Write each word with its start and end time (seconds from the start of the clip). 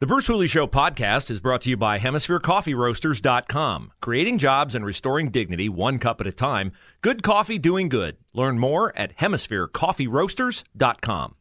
The 0.00 0.06
Bruce 0.06 0.28
Hooley 0.28 0.46
Show 0.46 0.68
podcast 0.68 1.28
is 1.28 1.40
brought 1.40 1.62
to 1.62 1.70
you 1.70 1.76
by 1.76 1.98
HemisphereCoffeeRoasters.com. 1.98 3.90
Creating 4.00 4.38
jobs 4.38 4.76
and 4.76 4.86
restoring 4.86 5.32
dignity 5.32 5.68
one 5.68 5.98
cup 5.98 6.20
at 6.20 6.28
a 6.28 6.32
time. 6.32 6.70
Good 7.00 7.24
coffee 7.24 7.58
doing 7.58 7.88
good. 7.88 8.16
Learn 8.32 8.60
more 8.60 8.96
at 8.96 9.16
HemisphereCoffeeRoasters.com. 9.16 11.34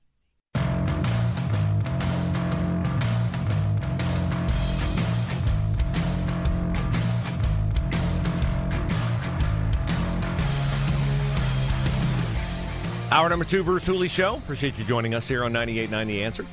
Hour 13.11 13.29
number 13.29 13.45
two, 13.45 13.63
Bruce 13.63 13.85
Hooley 13.85 14.07
Show. 14.07 14.37
Appreciate 14.37 14.79
you 14.79 14.85
joining 14.85 15.13
us 15.13 15.27
here 15.27 15.43
on 15.43 15.53
98.9 15.53 16.07
The 16.07 16.23
Answer. 16.23 16.47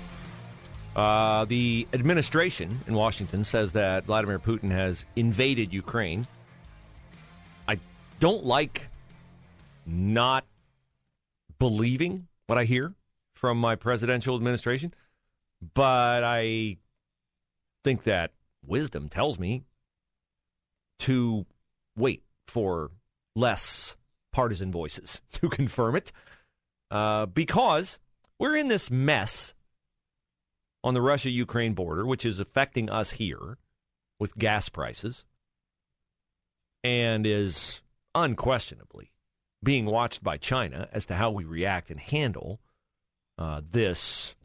Uh, 0.95 1.45
the 1.47 1.89
administration 1.93 2.81
in 2.87 2.95
Washington 2.95 3.45
says 3.45 3.73
that 3.73 4.05
Vladimir 4.05 4.39
Putin 4.39 4.71
has 4.71 5.07
invaded 5.17 5.73
Ukraine. 5.73 6.27
I 7.67 7.79
don't 8.21 8.45
like 8.45 8.89
not 9.87 10.45
believing 11.59 12.29
what 12.47 12.59
I 12.59 12.65
hear 12.65 12.95
from 13.35 13.59
my 13.59 13.75
presidential 13.75 14.37
administration, 14.37 14.95
but 15.75 16.23
I 16.23 16.77
think 17.83 18.05
that 18.05 18.31
wisdom 18.65 19.09
tells 19.09 19.39
me 19.39 19.65
to 21.01 21.45
wait 21.97 22.23
for 22.47 22.91
less 23.35 23.97
partisan 24.33 24.71
voices 24.71 25.21
to 25.33 25.49
confirm 25.49 25.97
it 25.97 26.13
uh, 26.91 27.27
because 27.27 27.99
we're 28.39 28.57
in 28.57 28.69
this 28.69 28.91
mess 28.91 29.55
on 30.85 30.93
the 30.93 31.03
Russia 31.03 31.31
Ukraine 31.31 31.73
border, 31.73 32.07
which 32.07 32.27
is 32.27 32.39
affecting 32.39 32.91
us 32.91 33.13
here 33.13 33.57
with 34.21 34.37
gas 34.37 34.69
prices 34.69 35.25
and 36.85 37.27
is 37.27 37.81
unquestionably 38.15 39.11
being 39.63 39.87
watched 39.87 40.23
by 40.23 40.37
China 40.37 40.87
as 40.93 41.07
to 41.07 41.15
how 41.15 41.31
we 41.31 41.43
react 41.43 41.91
and 41.91 41.99
handle 41.99 42.61
uh, 43.39 43.63
this 43.69 44.37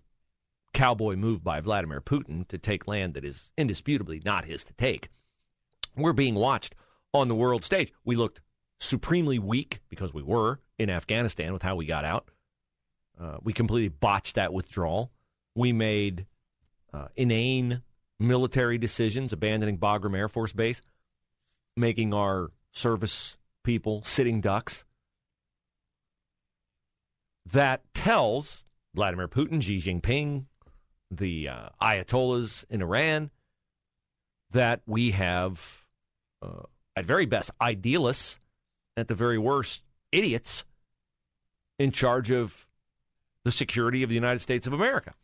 cowboy 0.74 1.18
move 1.18 1.44
by 1.44 1.60
Vladimir 1.60 2.00
Putin 2.00 2.48
to 2.48 2.58
take 2.58 2.88
land 2.88 3.16
that 3.16 3.26
is 3.26 3.50
indisputably 3.58 4.22
not 4.24 4.46
his 4.46 4.64
to 4.64 4.74
take. 4.74 5.10
We're 5.98 6.14
being 6.14 6.36
watched 6.36 6.74
on 7.14 7.28
the 7.28 7.36
world 7.36 7.66
stage. 7.66 7.92
We 8.06 8.16
looked 8.16 8.40
supremely 8.80 9.40
weak 9.40 9.82
because 9.90 10.14
we 10.14 10.24
were 10.24 10.62
in 10.78 10.90
Afghanistan 10.90 11.52
with 11.52 11.64
how 11.64 11.76
we 11.76 11.86
got 11.86 12.06
out. 12.06 12.30
Uh, 13.20 13.38
we 13.44 13.52
completely 13.52 13.90
botched 13.90 14.36
that 14.36 14.54
withdrawal. 14.54 15.12
We 15.60 15.74
made 15.74 16.26
uh, 16.94 17.10
inane 17.18 17.82
military 18.18 18.78
decisions, 18.78 19.34
abandoning 19.34 19.78
Bagram 19.78 20.18
Air 20.18 20.30
Force 20.30 20.54
Base, 20.54 20.82
making 21.76 22.14
our 22.14 22.52
service 22.72 23.36
people 23.66 24.02
sitting 24.06 24.40
ducks. 24.40 24.86
That 27.52 27.82
tells 27.94 28.64
Vladimir 28.96 29.28
Putin, 29.28 29.62
Xi 29.62 29.82
Jinping, 29.82 30.46
the 31.12 31.50
uh, 31.50 31.70
Ayatollahs 31.82 32.64
in 32.70 32.82
Iran, 32.82 33.30
that 34.52 34.80
we 34.88 35.12
have, 35.12 35.86
uh, 36.42 36.64
at 36.96 37.06
very 37.06 37.26
best, 37.26 37.52
idealists, 37.60 38.40
at 38.96 39.10
the 39.10 39.14
very 39.14 39.38
worst, 39.38 39.84
idiots 40.14 40.64
in 41.78 41.92
charge 41.92 42.32
of 42.32 42.66
the 43.44 43.52
security 43.52 44.04
of 44.04 44.10
the 44.10 44.16
United 44.16 44.40
States 44.40 44.66
of 44.66 44.72
America. 44.72 45.16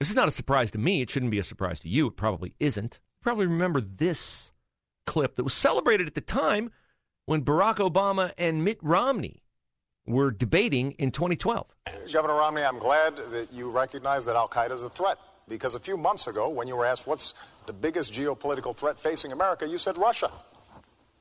This 0.00 0.08
is 0.08 0.16
not 0.16 0.28
a 0.28 0.30
surprise 0.32 0.70
to 0.70 0.78
me. 0.78 1.02
It 1.02 1.10
shouldn't 1.10 1.30
be 1.30 1.38
a 1.38 1.44
surprise 1.44 1.78
to 1.80 1.88
you. 1.88 2.06
It 2.06 2.16
probably 2.16 2.54
isn't. 2.58 2.98
You 3.02 3.22
probably 3.22 3.46
remember 3.46 3.82
this 3.82 4.50
clip 5.06 5.36
that 5.36 5.44
was 5.44 5.52
celebrated 5.52 6.06
at 6.06 6.14
the 6.14 6.22
time 6.22 6.72
when 7.26 7.44
Barack 7.44 7.76
Obama 7.76 8.32
and 8.38 8.64
Mitt 8.64 8.78
Romney 8.80 9.42
were 10.06 10.30
debating 10.30 10.92
in 10.92 11.10
2012. 11.10 11.66
Governor 12.12 12.34
Romney, 12.34 12.62
I'm 12.62 12.78
glad 12.78 13.14
that 13.16 13.48
you 13.52 13.70
recognize 13.70 14.24
that 14.24 14.36
Al 14.36 14.48
Qaeda 14.48 14.70
is 14.72 14.80
a 14.80 14.88
threat 14.88 15.18
because 15.48 15.74
a 15.74 15.80
few 15.80 15.98
months 15.98 16.26
ago, 16.28 16.48
when 16.48 16.66
you 16.66 16.76
were 16.76 16.86
asked 16.86 17.06
what's 17.06 17.34
the 17.66 17.72
biggest 17.74 18.14
geopolitical 18.14 18.74
threat 18.74 18.98
facing 18.98 19.32
America, 19.32 19.68
you 19.68 19.76
said 19.76 19.98
Russia. 19.98 20.30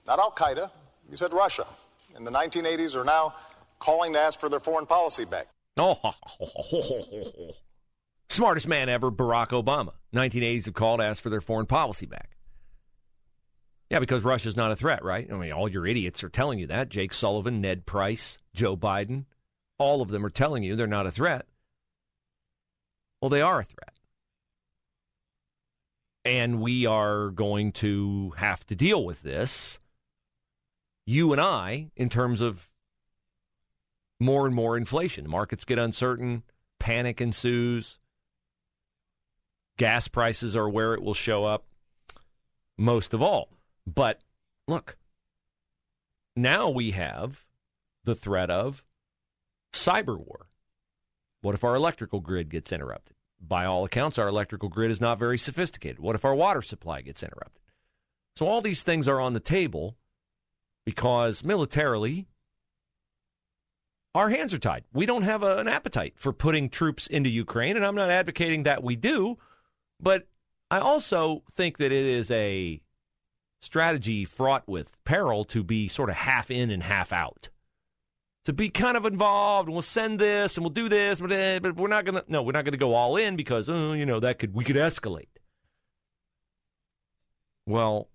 Not 0.08 0.20
Al 0.20 0.32
Qaeda, 0.32 0.72
you 1.10 1.18
said 1.18 1.34
Russia. 1.34 1.68
In 2.16 2.24
the 2.24 2.32
1980s 2.32 2.96
are 2.96 3.04
now 3.04 3.36
calling 3.80 4.14
to 4.14 4.20
ask 4.20 4.40
for 4.40 4.48
their 4.48 4.62
foreign 4.62 4.86
policy 4.86 5.26
back. 5.26 5.48
Oh, 5.82 6.14
smartest 8.30 8.68
man 8.68 8.90
ever, 8.90 9.12
Barack 9.12 9.50
Obama. 9.50 9.94
1980s 10.14 10.66
have 10.66 10.74
called 10.74 11.00
to 11.00 11.06
ask 11.06 11.22
for 11.22 11.30
their 11.30 11.42
foreign 11.42 11.66
policy 11.66 12.06
back. 12.06 12.38
Yeah, 13.90 14.00
because 14.00 14.24
Russia's 14.24 14.56
not 14.56 14.72
a 14.72 14.76
threat, 14.76 15.04
right? 15.04 15.28
I 15.32 15.36
mean, 15.36 15.52
all 15.52 15.68
your 15.68 15.88
idiots 15.88 16.24
are 16.24 16.30
telling 16.30 16.60
you 16.60 16.68
that. 16.68 16.90
Jake 16.90 17.12
Sullivan, 17.12 17.60
Ned 17.60 17.86
Price, 17.86 18.38
Joe 18.54 18.78
Biden, 18.78 19.26
all 19.80 20.02
of 20.02 20.10
them 20.10 20.26
are 20.26 20.30
telling 20.30 20.62
you 20.62 20.76
they're 20.76 20.88
not 20.88 21.08
a 21.08 21.12
threat. 21.12 21.46
Well, 23.22 23.30
they 23.30 23.42
are 23.42 23.60
a 23.60 23.64
threat. 23.64 23.94
And 26.24 26.62
we 26.62 26.86
are 26.86 27.30
going 27.30 27.72
to 27.74 28.34
have 28.38 28.66
to 28.68 28.76
deal 28.76 29.04
with 29.04 29.24
this, 29.24 29.80
you 31.08 31.32
and 31.32 31.42
I, 31.42 31.90
in 31.96 32.10
terms 32.10 32.42
of 32.42 32.70
more 34.20 34.46
and 34.46 34.54
more 34.54 34.78
inflation. 34.78 35.28
Markets 35.28 35.66
get 35.66 35.80
uncertain, 35.80 36.44
panic 36.80 37.22
ensues. 37.22 37.98
Gas 39.80 40.10
prices 40.10 40.58
are 40.58 40.70
where 40.70 40.94
it 40.94 41.02
will 41.02 41.14
show 41.14 41.46
up 41.46 41.64
most 42.78 43.14
of 43.14 43.22
all. 43.22 43.48
But 43.88 44.20
look, 44.68 44.98
now 46.36 46.70
we 46.70 46.92
have 46.92 47.46
the 48.04 48.14
threat 48.14 48.50
of 48.50 48.84
cyber 49.74 50.18
war. 50.18 50.48
What 51.42 51.56
if 51.56 51.64
our 51.64 51.76
electrical 51.76 52.20
grid 52.20 52.50
gets 52.50 52.74
interrupted? 52.74 53.16
By 53.40 53.64
all 53.64 53.86
accounts, 53.86 54.18
our 54.18 54.28
electrical 54.28 54.68
grid 54.68 54.92
is 54.92 55.00
not 55.00 55.18
very 55.18 55.38
sophisticated. 55.38 56.00
What 56.00 56.16
if 56.16 56.26
our 56.26 56.36
water 56.36 56.62
supply 56.62 57.00
gets 57.00 57.24
interrupted? 57.24 57.64
So, 58.36 58.48
all 58.48 58.60
these 58.60 58.84
things 58.84 59.08
are 59.08 59.22
on 59.22 59.32
the 59.32 59.40
table 59.40 59.96
because 60.86 61.42
militarily, 61.42 62.28
our 64.14 64.30
hands 64.30 64.54
are 64.54 64.60
tied. 64.60 64.84
We 64.92 65.06
don't 65.06 65.22
have 65.22 65.42
a, 65.42 65.60
an 65.60 65.70
appetite 65.70 66.16
for 66.18 66.34
putting 66.34 66.68
troops 66.68 67.08
into 67.08 67.30
Ukraine, 67.30 67.78
and 67.78 67.86
I'm 67.86 67.96
not 67.96 68.10
advocating 68.10 68.64
that 68.64 68.84
we 68.84 68.98
do, 68.98 69.38
but 70.00 70.28
I 70.72 70.80
also 70.80 71.44
think 71.56 71.78
that 71.78 71.92
it 71.92 72.06
is 72.06 72.30
a 72.32 72.82
strategy 73.62 74.26
fraught 74.26 74.68
with 74.68 74.92
peril 75.04 75.44
to 75.46 75.64
be 75.64 75.88
sort 75.88 76.10
of 76.10 76.16
half 76.16 76.50
in 76.50 76.70
and 76.72 76.84
half 76.84 77.12
out. 77.12 77.50
To 78.46 78.54
be 78.54 78.70
kind 78.70 78.98
of 78.98 79.06
involved, 79.06 79.68
and 79.68 79.76
we'll 79.76 79.82
send 79.82 80.18
this 80.18 80.58
and 80.58 80.64
we'll 80.64 80.72
do 80.72 80.90
this, 80.90 81.20
but, 81.20 81.32
eh, 81.32 81.60
but 81.60 81.76
we're 81.76 81.88
not 81.88 82.06
gonna. 82.06 82.24
No, 82.28 82.42
we're 82.42 82.54
not 82.54 82.66
gonna 82.66 82.78
go 82.78 82.96
all 82.96 83.18
in 83.18 83.36
because 83.36 83.70
oh, 83.70 83.94
you 83.94 84.06
know 84.06 84.20
that 84.22 84.40
could 84.40 84.56
we 84.56 84.64
could 84.64 84.78
escalate. 84.78 85.28
Well, 87.68 88.10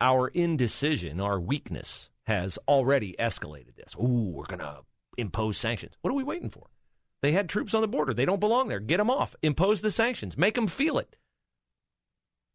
our 0.00 0.28
indecision, 0.28 1.20
our 1.20 1.38
weakness, 1.38 2.08
has 2.24 2.58
already 2.68 3.14
escalated 3.18 3.74
this. 3.76 3.94
Ooh, 3.96 4.30
we're 4.32 4.46
gonna 4.46 4.80
impose 5.18 5.58
sanctions. 5.58 5.94
What 6.00 6.12
are 6.12 6.16
we 6.16 6.24
waiting 6.24 6.48
for? 6.48 6.68
They 7.22 7.32
had 7.32 7.48
troops 7.48 7.74
on 7.74 7.80
the 7.80 7.88
border. 7.88 8.14
They 8.14 8.24
don't 8.24 8.40
belong 8.40 8.68
there. 8.68 8.80
Get 8.80 8.98
them 8.98 9.10
off. 9.10 9.34
Impose 9.42 9.80
the 9.80 9.90
sanctions. 9.90 10.36
Make 10.36 10.54
them 10.54 10.66
feel 10.66 10.98
it. 10.98 11.16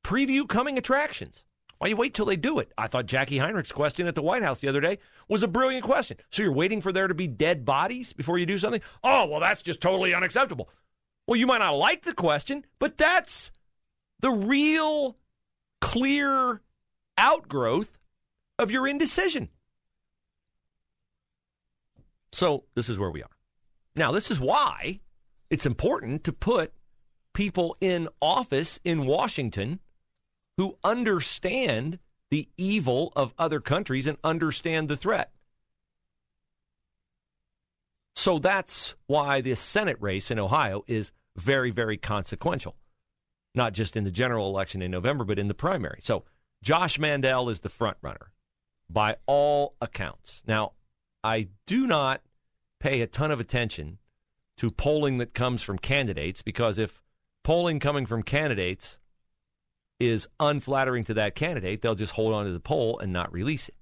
Preview 0.04 0.48
coming 0.48 0.78
attractions. 0.78 1.44
Why 1.80 1.88
you 1.88 1.96
wait 1.96 2.14
till 2.14 2.28
they 2.28 2.36
do 2.36 2.60
it? 2.60 2.72
I 2.78 2.88
thought 2.88 3.08
Jacqui 3.08 3.40
Heinrich's 3.40 3.72
question 3.72 4.06
at 4.06 4.14
the 4.14 4.22
White 4.22 4.44
House 4.44 4.60
the 4.60 4.68
other 4.68 4.82
day 4.82 5.00
was 5.28 5.42
a 5.42 5.48
brilliant 5.48 5.84
question. 5.84 6.18
So 6.30 6.44
you're 6.44 6.52
waiting 6.52 6.80
for 6.80 6.92
there 6.92 7.08
to 7.08 7.16
be 7.16 7.28
dead 7.28 7.66
bodies 7.66 8.14
before 8.14 8.38
you 8.38 8.46
do 8.46 8.60
something? 8.60 8.82
Oh, 9.04 9.26
well, 9.26 9.40
that's 9.40 9.64
just 9.64 9.82
totally 9.82 10.14
unacceptable. 10.14 10.70
Well, 11.26 11.40
you 11.40 11.48
might 11.48 11.58
not 11.58 11.72
like 11.72 12.04
the 12.04 12.14
question, 12.14 12.66
but 12.78 12.98
that's 12.98 13.52
the 14.20 14.30
real 14.30 15.18
clear 15.80 16.62
outgrowth 17.18 17.98
of 18.60 18.70
your 18.70 18.88
indecision. 18.88 19.50
So 22.32 22.66
this 22.76 22.90
is 22.90 23.00
where 23.00 23.12
we 23.12 23.24
are. 23.24 23.30
Now, 23.96 24.12
this 24.12 24.32
is 24.32 24.40
why 24.40 25.02
it's 25.50 25.66
important 25.66 26.24
to 26.24 26.34
put 26.34 26.74
people 27.34 27.78
in 27.82 28.08
office 28.22 28.80
in 28.84 29.06
Washington 29.06 29.80
who 30.58 30.78
understand 30.84 32.00
the 32.30 32.48
evil 32.58 33.12
of 33.16 33.34
other 33.38 33.60
countries 33.60 34.08
and 34.08 34.18
understand 34.24 34.88
the 34.88 34.98
threat. 34.98 35.32
So 38.16 38.40
that's 38.40 38.96
why 39.08 39.42
this 39.42 39.60
Senate 39.60 39.98
race 40.00 40.32
in 40.32 40.40
Ohio 40.40 40.84
is 40.88 41.12
very, 41.36 41.72
very 41.72 41.98
consequential, 41.98 42.76
not 43.56 43.74
just 43.74 43.96
in 43.96 44.04
the 44.04 44.12
general 44.12 44.48
election 44.48 44.82
in 44.82 44.92
November, 44.92 45.24
but 45.24 45.40
in 45.40 45.48
the 45.48 45.54
primary. 45.54 46.00
So 46.04 46.24
Josh 46.64 47.00
Mandel 47.00 47.50
is 47.50 47.62
the 47.62 47.70
front 47.70 47.98
runner 48.02 48.32
by 48.90 49.18
all 49.26 49.76
accounts. 49.82 50.44
Now, 50.46 50.74
I 51.24 51.48
do 51.66 51.88
not 51.88 52.22
pay 52.82 53.02
a 53.02 53.08
ton 53.08 53.32
of 53.32 53.40
attention 53.40 54.00
to 54.58 54.72
polling 54.72 55.20
that 55.20 55.34
comes 55.34 55.62
from 55.62 55.78
candidates 55.78 56.42
because 56.42 56.78
if 56.78 57.02
polling 57.44 57.80
coming 57.80 58.06
from 58.06 58.24
candidates 58.24 58.98
is 60.00 60.28
unflattering 60.40 61.04
to 61.06 61.14
that 61.14 61.36
candidate, 61.36 61.82
they'll 61.82 61.96
just 61.96 62.14
hold 62.14 62.34
on 62.34 62.46
to 62.46 62.52
the 62.52 62.60
poll 62.60 63.00
and 63.00 63.14
not 63.14 63.32
release 63.32 63.70
it. 63.70 63.76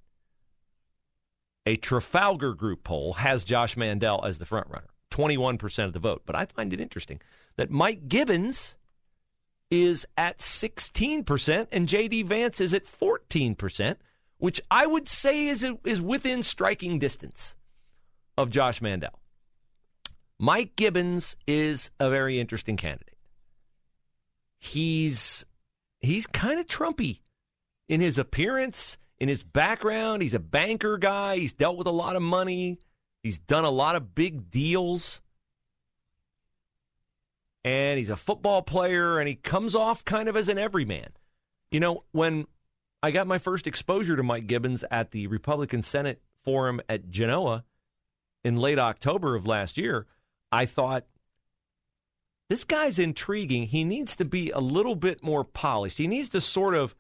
A 1.66 1.78
Trafalgar 1.78 2.54
Group 2.54 2.84
poll 2.84 3.14
has 3.14 3.44
Josh 3.44 3.78
Mandel 3.78 4.24
as 4.26 4.38
the 4.38 4.46
front 4.46 4.68
runner, 4.70 4.90
21% 5.12 5.86
of 5.86 5.94
the 5.94 6.00
vote. 6.00 6.24
But 6.26 6.36
I 6.36 6.46
find 6.46 6.74
it 6.74 6.82
interesting 6.82 7.22
that 7.56 7.70
Mike 7.70 8.08
Gibbons 8.08 8.78
is 9.72 10.06
at 10.18 10.40
16% 10.40 11.68
and 11.72 11.88
JD 11.88 12.26
Vance 12.26 12.60
is 12.60 12.74
at 12.74 12.86
14%, 12.86 13.96
which 14.40 14.62
I 14.70 14.88
would 14.88 15.08
say 15.08 15.48
is, 15.48 15.66
is 15.86 16.02
within 16.02 16.44
striking 16.44 17.00
distance 17.00 17.56
of 18.40 18.50
Josh 18.50 18.82
Mandel. 18.82 19.20
Mike 20.40 20.78
Gibbons 20.78 21.36
is 21.46 21.92
a 22.00 22.10
very 22.10 22.40
interesting 22.40 22.78
candidate. 22.78 23.18
He's 24.58 25.46
he's 26.00 26.26
kind 26.26 26.58
of 26.58 26.66
Trumpy 26.66 27.20
in 27.90 28.00
his 28.00 28.18
appearance, 28.18 28.98
in 29.20 29.28
his 29.28 29.44
background. 29.44 30.22
He's 30.22 30.34
a 30.34 30.40
banker 30.40 30.98
guy. 30.98 31.38
He's 31.38 31.52
dealt 31.52 31.78
with 31.78 31.88
a 31.88 31.92
lot 31.92 32.16
of 32.16 32.22
money. 32.22 32.80
He's 33.22 33.40
done 33.40 33.66
a 33.66 33.70
lot 33.70 33.98
of 33.98 34.16
big 34.16 34.50
deals. 34.50 35.20
And 37.66 37.98
he's 37.98 38.10
a 38.10 38.16
football 38.16 38.62
player 38.62 39.20
and 39.20 39.28
he 39.28 39.36
comes 39.36 39.76
off 39.76 40.06
kind 40.06 40.30
of 40.30 40.38
as 40.38 40.48
an 40.48 40.58
everyman. 40.58 41.10
You 41.72 41.82
know, 41.82 42.06
when 42.14 42.48
I 43.04 43.12
got 43.12 43.28
my 43.28 43.38
first 43.38 43.68
exposure 43.68 44.16
to 44.16 44.24
Mike 44.24 44.48
Gibbons 44.48 44.86
at 44.90 45.12
the 45.12 45.28
Republican 45.28 45.82
Senate 45.82 46.22
Forum 46.46 46.80
at 46.88 47.10
Genoa 47.10 47.66
in 48.44 48.58
late 48.58 48.80
October 48.80 49.36
of 49.36 49.48
last 49.48 49.78
year, 49.78 50.08
I 50.52 50.66
thought, 50.66 51.06
this 52.50 52.64
guy's 52.64 52.98
intriguing. 52.98 53.68
He 53.68 53.84
needs 53.84 54.16
to 54.16 54.26
be 54.26 54.50
a 54.50 54.60
little 54.60 54.96
bit 54.96 55.24
more 55.24 55.44
polished. 55.44 55.98
He 55.98 56.08
needs 56.08 56.30
to 56.30 56.42
sort 56.42 56.74
of 56.74 56.96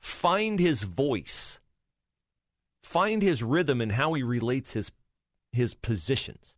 find 0.00 0.58
his 0.58 0.82
voice, 0.84 1.58
find 2.82 3.22
his 3.22 3.42
rhythm 3.42 3.80
and 3.80 3.92
how 3.92 4.14
he 4.14 4.22
relates 4.22 4.72
his 4.72 4.90
his 5.52 5.74
positions. 5.74 6.54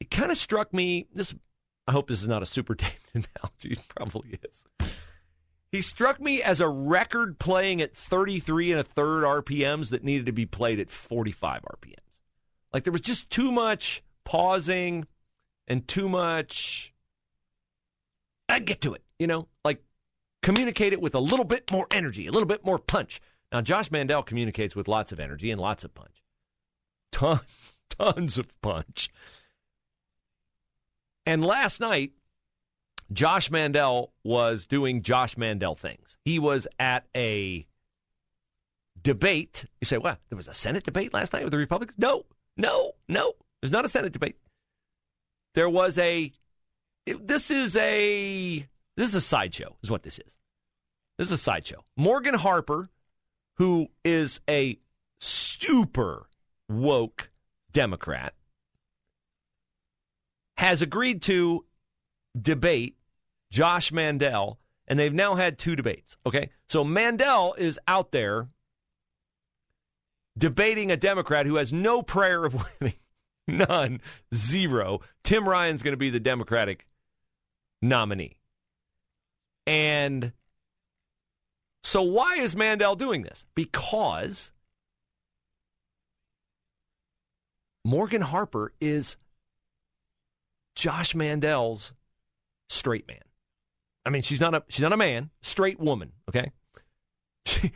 It 0.00 0.10
kind 0.10 0.30
of 0.30 0.38
struck 0.38 0.72
me. 0.72 1.06
This, 1.14 1.34
I 1.86 1.92
hope 1.92 2.08
this 2.08 2.22
is 2.22 2.28
not 2.28 2.42
a 2.42 2.46
super 2.46 2.74
dated 2.76 2.98
analogy. 3.14 3.72
It 3.72 3.88
probably 3.88 4.38
is. 4.42 4.64
He 5.70 5.82
struck 5.82 6.20
me 6.20 6.42
as 6.42 6.60
a 6.60 6.68
record 6.68 7.38
playing 7.38 7.80
at 7.80 7.94
33 7.94 8.72
and 8.72 8.80
a 8.80 8.84
third 8.84 9.22
RPMs 9.22 9.90
that 9.90 10.02
needed 10.02 10.26
to 10.26 10.32
be 10.32 10.46
played 10.46 10.80
at 10.80 10.90
45 10.90 11.62
RPMs. 11.62 11.94
Like 12.72 12.84
there 12.84 12.92
was 12.92 13.00
just 13.00 13.30
too 13.30 13.50
much 13.50 14.02
pausing 14.24 15.06
and 15.66 15.86
too 15.86 16.08
much. 16.08 16.92
I'd 18.48 18.64
get 18.64 18.80
to 18.82 18.94
it, 18.94 19.02
you 19.18 19.26
know, 19.26 19.48
like 19.64 19.82
communicate 20.42 20.92
it 20.92 21.00
with 21.00 21.14
a 21.14 21.20
little 21.20 21.44
bit 21.44 21.70
more 21.70 21.86
energy, 21.92 22.26
a 22.26 22.32
little 22.32 22.48
bit 22.48 22.64
more 22.64 22.78
punch. 22.78 23.20
Now, 23.52 23.60
Josh 23.60 23.90
Mandel 23.90 24.22
communicates 24.22 24.76
with 24.76 24.88
lots 24.88 25.12
of 25.12 25.20
energy 25.20 25.50
and 25.50 25.60
lots 25.60 25.84
of 25.84 25.94
punch. 25.94 26.22
Ton, 27.12 27.40
tons 27.90 28.38
of 28.38 28.48
punch. 28.60 29.10
And 31.26 31.44
last 31.44 31.80
night, 31.80 32.12
Josh 33.12 33.50
Mandel 33.50 34.12
was 34.22 34.66
doing 34.66 35.02
Josh 35.02 35.36
Mandel 35.36 35.74
things. 35.74 36.16
He 36.24 36.38
was 36.38 36.68
at 36.78 37.06
a 37.16 37.66
debate. 39.02 39.66
You 39.80 39.86
say, 39.86 39.98
what? 39.98 40.20
There 40.28 40.36
was 40.36 40.48
a 40.48 40.54
Senate 40.54 40.84
debate 40.84 41.12
last 41.12 41.32
night 41.32 41.42
with 41.42 41.50
the 41.52 41.58
Republicans? 41.58 41.98
No, 41.98 42.24
no, 42.60 42.92
no. 43.08 43.32
There's 43.60 43.72
not 43.72 43.86
a 43.86 43.88
Senate 43.88 44.12
debate. 44.12 44.36
There 45.54 45.68
was 45.68 45.96
a. 45.98 46.30
It, 47.06 47.26
this 47.26 47.50
is 47.50 47.76
a. 47.76 48.66
This 48.96 49.08
is 49.08 49.14
a 49.14 49.20
sideshow, 49.20 49.76
is 49.82 49.90
what 49.90 50.02
this 50.02 50.18
is. 50.18 50.36
This 51.16 51.28
is 51.28 51.32
a 51.32 51.38
sideshow. 51.38 51.84
Morgan 51.96 52.34
Harper, 52.34 52.90
who 53.56 53.88
is 54.04 54.40
a 54.48 54.78
super 55.20 56.28
woke 56.68 57.30
Democrat, 57.72 58.34
has 60.58 60.82
agreed 60.82 61.22
to 61.22 61.64
debate 62.40 62.96
Josh 63.50 63.90
Mandel, 63.90 64.58
and 64.86 64.98
they've 64.98 65.14
now 65.14 65.34
had 65.34 65.58
two 65.58 65.76
debates. 65.76 66.16
Okay. 66.26 66.50
So 66.68 66.84
Mandel 66.84 67.54
is 67.54 67.80
out 67.88 68.12
there 68.12 68.48
debating 70.40 70.90
a 70.90 70.96
Democrat 70.96 71.46
who 71.46 71.56
has 71.56 71.72
no 71.72 72.02
prayer 72.02 72.44
of 72.44 72.54
winning. 72.80 72.96
None. 73.46 74.00
Zero. 74.34 75.00
Tim 75.22 75.48
Ryan's 75.48 75.82
going 75.82 75.92
to 75.92 75.98
be 75.98 76.10
the 76.10 76.20
Democratic 76.20 76.86
nominee. 77.82 78.38
And 79.66 80.32
so, 81.84 82.02
why 82.02 82.36
is 82.36 82.56
Mandel 82.56 82.96
doing 82.96 83.22
this? 83.22 83.44
Because 83.54 84.52
Morgan 87.84 88.22
Harper 88.22 88.72
is 88.80 89.16
Josh 90.74 91.14
Mandel's 91.14 91.92
straight 92.68 93.06
man. 93.06 93.18
I 94.04 94.10
mean, 94.10 94.22
she's 94.22 94.40
not 94.40 94.54
a 94.54 94.64
she's 94.68 94.82
not 94.82 94.92
a 94.92 94.96
man, 94.96 95.30
straight 95.42 95.78
woman. 95.78 96.12
Okay, 96.28 96.52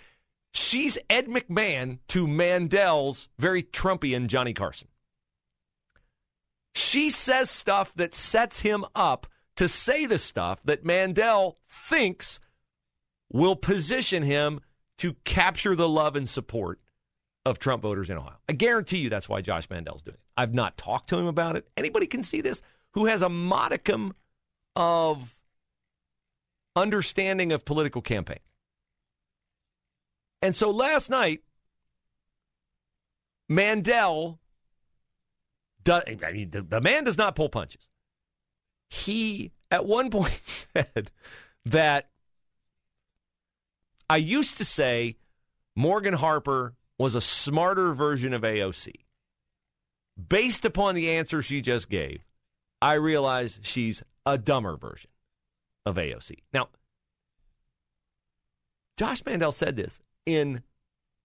she's 0.54 0.96
Ed 1.10 1.26
McMahon 1.26 1.98
to 2.08 2.26
Mandel's 2.26 3.28
very 3.38 3.62
Trumpian 3.62 4.28
Johnny 4.28 4.54
Carson. 4.54 4.88
She 6.74 7.10
says 7.10 7.50
stuff 7.50 7.92
that 7.94 8.14
sets 8.14 8.60
him 8.60 8.84
up 8.94 9.26
to 9.56 9.68
say 9.68 10.06
the 10.06 10.18
stuff 10.18 10.62
that 10.62 10.84
Mandel 10.84 11.58
thinks 11.68 12.40
will 13.32 13.56
position 13.56 14.22
him 14.22 14.60
to 14.98 15.14
capture 15.24 15.76
the 15.76 15.88
love 15.88 16.16
and 16.16 16.28
support 16.28 16.80
of 17.44 17.58
Trump 17.58 17.82
voters 17.82 18.10
in 18.10 18.16
Ohio. 18.16 18.38
I 18.48 18.52
guarantee 18.52 18.98
you 18.98 19.10
that's 19.10 19.28
why 19.28 19.40
Josh 19.40 19.68
Mandel's 19.68 20.02
doing 20.02 20.14
it. 20.14 20.20
I've 20.36 20.54
not 20.54 20.76
talked 20.76 21.10
to 21.10 21.18
him 21.18 21.26
about 21.26 21.56
it. 21.56 21.68
Anybody 21.76 22.06
can 22.06 22.22
see 22.22 22.40
this 22.40 22.62
who 22.92 23.06
has 23.06 23.22
a 23.22 23.28
modicum 23.28 24.14
of 24.74 25.36
understanding 26.74 27.52
of 27.52 27.64
political 27.64 28.02
campaign. 28.02 28.38
And 30.44 30.54
so 30.54 30.68
last 30.68 31.08
night, 31.08 31.40
Mandel 33.48 34.38
does, 35.82 36.02
I 36.06 36.32
mean, 36.32 36.50
the, 36.50 36.60
the 36.60 36.82
man 36.82 37.04
does 37.04 37.16
not 37.16 37.34
pull 37.34 37.48
punches. 37.48 37.88
He 38.90 39.52
at 39.70 39.86
one 39.86 40.10
point 40.10 40.38
said 40.44 41.10
that 41.64 42.10
I 44.10 44.18
used 44.18 44.58
to 44.58 44.66
say 44.66 45.16
Morgan 45.74 46.12
Harper 46.12 46.74
was 46.98 47.14
a 47.14 47.22
smarter 47.22 47.94
version 47.94 48.34
of 48.34 48.42
AOC. 48.42 48.92
Based 50.28 50.66
upon 50.66 50.94
the 50.94 51.10
answer 51.12 51.40
she 51.40 51.62
just 51.62 51.88
gave, 51.88 52.22
I 52.82 52.94
realize 52.94 53.58
she's 53.62 54.02
a 54.26 54.36
dumber 54.36 54.76
version 54.76 55.10
of 55.86 55.96
AOC. 55.96 56.40
Now, 56.52 56.68
Josh 58.98 59.24
Mandel 59.24 59.50
said 59.50 59.76
this 59.76 60.02
in 60.26 60.62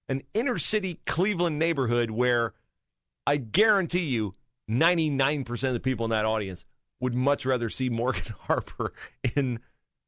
an 0.08 0.24
inner 0.34 0.58
city 0.58 1.00
Cleveland 1.06 1.60
neighborhood 1.60 2.12
where 2.12 2.54
I 3.26 3.38
guarantee 3.38 4.06
you 4.06 4.36
99% 4.70 5.68
of 5.68 5.74
the 5.74 5.80
people 5.80 6.06
in 6.06 6.12
that 6.12 6.26
audience 6.26 6.66
would 7.00 7.14
much 7.14 7.46
rather 7.46 7.70
see 7.70 7.90
Morgan 7.90 8.34
Harper 8.42 8.94
in 9.36 9.60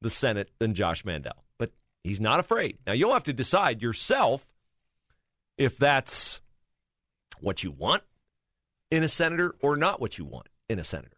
the 0.02 0.10
Senate 0.10 0.50
than 0.60 0.74
Josh 0.74 1.06
Mandel. 1.06 1.46
But 1.58 1.72
he's 2.04 2.20
not 2.20 2.40
afraid. 2.40 2.80
Now, 2.86 2.94
you'll 2.94 3.14
have 3.14 3.24
to 3.26 3.34
decide 3.34 3.82
yourself 3.82 4.46
if 5.58 5.78
that's 5.78 6.42
what 7.40 7.64
you 7.64 7.72
want 7.72 8.04
in 8.90 9.04
a 9.04 9.08
senator 9.08 9.56
or 9.62 9.78
not 9.78 10.02
what 10.02 10.18
you 10.18 10.26
want 10.26 10.50
in 10.70 10.80
a 10.80 10.84
senator. 10.84 11.18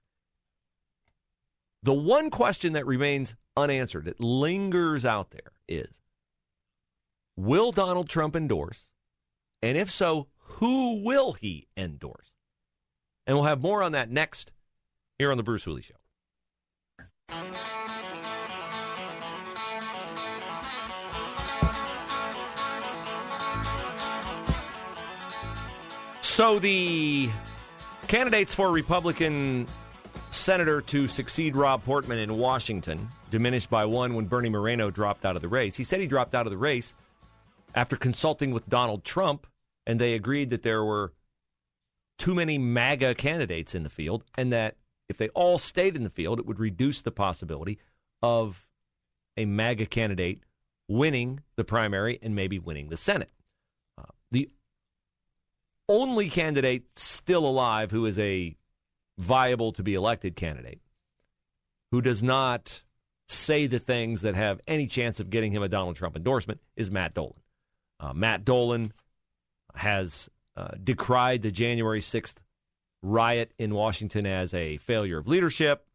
The 1.82 1.94
one 1.94 2.30
question 2.30 2.74
that 2.74 2.86
remains 2.86 3.36
unanswered, 3.58 4.06
that 4.06 4.20
lingers 4.20 5.06
out 5.06 5.32
there, 5.32 5.52
is 5.68 6.00
Will 7.36 7.72
Donald 7.72 8.10
Trump 8.10 8.36
endorse? 8.36 8.90
And 9.62 9.78
if 9.78 9.90
so, 9.90 10.28
who 10.38 11.04
will 11.04 11.34
he 11.34 11.68
endorse? 11.76 12.32
And 13.26 13.36
we'll 13.36 13.46
have 13.46 13.62
more 13.62 13.82
on 13.82 13.94
that 13.94 14.12
next 14.12 14.52
here 15.18 15.32
on 15.32 15.38
The 15.38 15.44
Bruce 15.44 15.64
Hooley 15.64 15.82
Show. 15.82 15.96
So 26.22 26.58
the 26.58 27.30
candidates 28.08 28.56
for 28.56 28.72
Republican 28.72 29.68
senator 30.32 30.82
to 30.82 31.08
succeed 31.08 31.56
Rob 31.56 31.84
Portman 31.84 32.18
in 32.18 32.38
Washington 32.38 33.08
diminished 33.30 33.70
by 33.70 33.86
one 33.86 34.16
when 34.16 34.26
Bernie 34.26 34.50
Moreno 34.50 34.90
dropped 34.90 35.26
out 35.26 35.36
of 35.36 35.42
the 35.42 35.48
race. 35.48 35.76
He 35.76 35.84
said 35.84 36.00
he 36.00 36.08
dropped 36.08 36.34
out 36.34 36.48
of 36.48 36.52
the 36.52 36.58
race 36.58 36.94
after 37.74 37.96
consulting 37.96 38.52
with 38.52 38.70
Donald 38.70 39.04
Trump, 39.04 39.48
and 39.86 40.00
they 40.00 40.14
agreed 40.14 40.50
that 40.52 40.64
there 40.64 40.84
were 40.84 41.14
too 42.18 42.34
many 42.34 42.58
MAGA 42.58 43.16
candidates 43.16 43.74
in 43.76 43.84
the 43.84 43.90
field, 43.90 44.24
and 44.38 44.54
that 44.54 44.78
if 45.10 45.18
they 45.18 45.30
all 45.30 45.58
stayed 45.58 45.96
in 45.96 46.04
the 46.04 46.10
field, 46.10 46.40
it 46.40 46.46
would 46.46 46.60
reduce 46.60 47.02
the 47.02 47.12
possibility 47.12 47.80
of 48.22 48.68
a 49.36 49.46
MAGA 49.46 49.88
candidate 49.88 50.44
winning 50.88 51.42
the 51.56 51.64
primary 51.64 52.20
and 52.22 52.36
maybe 52.36 52.60
winning 52.60 52.90
the 52.90 52.98
Senate. 52.98 53.32
Uh, 53.98 54.04
the 54.32 54.50
only 55.90 56.30
candidate 56.30 56.86
still 56.98 57.46
alive 57.46 57.92
who 57.92 58.06
is 58.06 58.18
a 58.20 58.56
viable 59.18 59.72
to 59.74 59.84
be 59.84 59.94
elected 59.94 60.36
candidate 60.36 60.82
who 61.92 62.02
does 62.02 62.24
not 62.24 62.82
say 63.30 63.68
the 63.68 63.80
things 63.80 64.22
that 64.22 64.36
have 64.36 64.60
any 64.68 64.88
chance 64.88 65.20
of 65.20 65.30
getting 65.30 65.52
him 65.52 65.64
a 65.64 65.70
Donald 65.70 65.96
Trump 65.96 66.16
endorsement 66.16 66.60
is 66.76 66.90
Matt 66.90 67.14
Dolan. 67.14 67.34
Uh, 68.04 68.12
Matt 68.14 68.44
Dolan 68.44 68.92
has 69.76 70.30
uh, 70.58 70.72
decried 70.84 71.42
the 71.42 71.52
January 71.52 72.02
6th 72.02 72.36
riot 73.02 73.54
in 73.58 73.74
Washington 73.74 74.26
as 74.26 74.54
a 74.54 74.78
failure 74.78 75.20
of 75.20 75.28
leadership. 75.28 75.86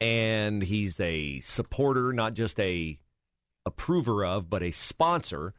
And 0.00 0.62
he's 0.62 0.98
a 0.98 1.38
supporter, 1.40 2.12
not 2.12 2.34
just 2.34 2.58
a 2.58 2.98
approver 3.64 4.24
of, 4.24 4.50
but 4.50 4.62
a 4.62 4.72
sponsor 4.72 5.54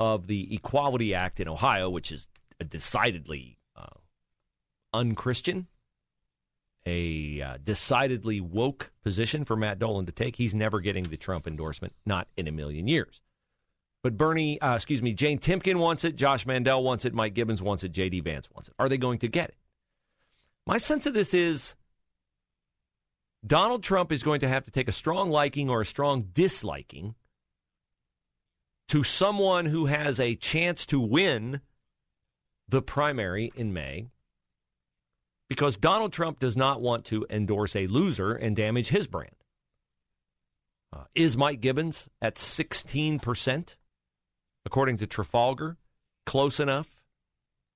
of 0.00 0.26
the 0.26 0.52
Equality 0.52 1.14
Act 1.14 1.38
in 1.38 1.48
Ohio, 1.48 1.88
which 1.88 2.10
is 2.10 2.26
a 2.58 2.64
decidedly 2.64 3.58
uh, 3.76 3.98
unchristian, 4.92 5.68
a 6.86 7.40
uh, 7.40 7.58
decidedly 7.62 8.40
woke 8.40 8.90
position 9.04 9.44
for 9.44 9.54
Matt 9.54 9.78
Dolan 9.78 10.06
to 10.06 10.12
take. 10.12 10.36
He's 10.36 10.54
never 10.54 10.80
getting 10.80 11.04
the 11.04 11.16
Trump 11.16 11.46
endorsement, 11.46 11.94
not 12.04 12.26
in 12.36 12.48
a 12.48 12.52
million 12.52 12.88
years. 12.88 13.20
But 14.02 14.16
Bernie, 14.16 14.60
uh, 14.60 14.74
excuse 14.74 15.00
me, 15.00 15.12
Jane 15.12 15.38
Timken 15.38 15.76
wants 15.76 16.04
it, 16.04 16.16
Josh 16.16 16.44
Mandel 16.44 16.82
wants 16.82 17.04
it, 17.04 17.14
Mike 17.14 17.34
Gibbons 17.34 17.62
wants 17.62 17.84
it, 17.84 17.92
J.D. 17.92 18.20
Vance 18.20 18.48
wants 18.52 18.68
it. 18.68 18.74
Are 18.78 18.88
they 18.88 18.98
going 18.98 19.20
to 19.20 19.28
get 19.28 19.50
it? 19.50 19.56
My 20.66 20.78
sense 20.78 21.06
of 21.06 21.14
this 21.14 21.34
is 21.34 21.76
Donald 23.46 23.82
Trump 23.82 24.10
is 24.10 24.22
going 24.22 24.40
to 24.40 24.48
have 24.48 24.64
to 24.64 24.72
take 24.72 24.88
a 24.88 24.92
strong 24.92 25.30
liking 25.30 25.70
or 25.70 25.80
a 25.80 25.86
strong 25.86 26.28
disliking 26.32 27.14
to 28.88 29.02
someone 29.04 29.66
who 29.66 29.86
has 29.86 30.18
a 30.18 30.34
chance 30.34 30.84
to 30.86 31.00
win 31.00 31.60
the 32.68 32.82
primary 32.82 33.52
in 33.54 33.72
May 33.72 34.08
because 35.48 35.76
Donald 35.76 36.12
Trump 36.12 36.40
does 36.40 36.56
not 36.56 36.80
want 36.80 37.04
to 37.06 37.26
endorse 37.30 37.76
a 37.76 37.86
loser 37.86 38.32
and 38.32 38.56
damage 38.56 38.88
his 38.88 39.06
brand. 39.06 39.34
Uh, 40.92 41.04
is 41.14 41.36
Mike 41.36 41.60
Gibbons 41.60 42.08
at 42.20 42.36
16%? 42.36 43.76
According 44.64 44.98
to 44.98 45.06
Trafalgar, 45.06 45.76
close 46.26 46.60
enough 46.60 47.02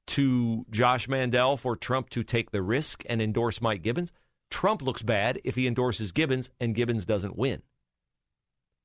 to 0.09 0.65
Josh 0.71 1.09
Mandel 1.09 1.57
for 1.57 1.77
Trump 1.77 2.11
to 2.11 2.23
take 2.23 2.51
the 2.51 2.63
risk 2.63 3.03
and 3.09 3.21
endorse 3.21 3.61
Mike 3.61 3.83
Gibbons. 3.83 4.13
Trump 4.51 4.83
looks 4.83 5.03
bad 5.03 5.41
if 5.45 5.57
he 5.57 5.67
endorses 5.67 6.13
Gibbons 6.13 6.51
and 6.61 6.75
Gibbons 6.75 7.07
doesn't 7.07 7.37
win. 7.37 7.63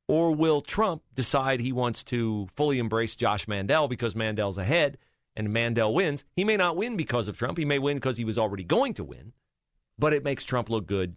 Or 0.08 0.31
will 0.34 0.62
Trump 0.62 1.03
decide 1.15 1.62
he 1.62 1.72
wants 1.72 2.03
to 2.05 2.48
fully 2.55 2.79
embrace 2.79 3.15
Josh 3.15 3.48
Mandel 3.48 3.88
because 3.88 4.15
Mandel's 4.15 4.58
ahead 4.58 4.98
and 5.36 5.53
Mandel 5.53 5.93
wins? 5.93 6.25
He 6.36 6.43
may 6.43 6.58
not 6.58 6.75
win 6.75 6.98
because 6.98 7.27
of 7.27 7.38
Trump. 7.38 7.58
He 7.58 7.65
may 7.65 7.79
win 7.79 7.98
because 7.98 8.17
he 8.17 8.25
was 8.25 8.38
already 8.38 8.63
going 8.63 8.96
to 8.96 9.03
win, 9.03 9.31
but 9.98 10.13
it 10.13 10.24
makes 10.24 10.43
Trump 10.43 10.70
look 10.70 10.88
good 10.88 11.15